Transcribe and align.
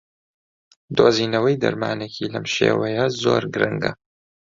دۆزینەوەی 0.97 1.59
دەرمانێکی 1.63 2.31
لەم 2.33 2.45
شێوەیە 2.55 3.05
زۆر 3.21 3.43
گرنگە 3.53 3.91